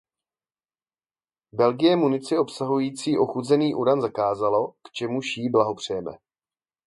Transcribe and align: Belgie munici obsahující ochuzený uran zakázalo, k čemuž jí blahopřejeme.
Belgie 1.53 1.95
munici 1.95 2.37
obsahující 2.37 3.17
ochuzený 3.17 3.75
uran 3.75 4.01
zakázalo, 4.01 4.71
k 4.81 4.91
čemuž 4.91 5.37
jí 5.37 5.49
blahopřejeme. 5.49 6.11